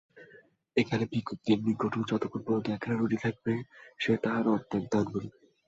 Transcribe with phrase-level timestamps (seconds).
[0.77, 3.53] এখানে ভিক্ষুকের নিকটও যতক্ষণ পর্যন্ত একখানা রুটি থাকিবে,
[3.99, 5.37] সে তাহার অর্ধেক দান করিবে।